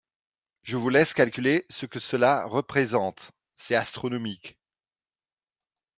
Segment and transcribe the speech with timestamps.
[0.63, 4.57] Je vous laisse calculer ce que cela représente, c’est astronomique